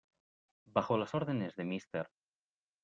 Bajo 0.65 0.97
las 0.97 1.13
órdenes 1.13 1.55
de 1.55 1.63
Mr. 1.63 2.07